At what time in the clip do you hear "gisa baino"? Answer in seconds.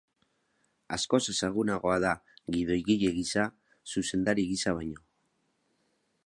4.55-5.07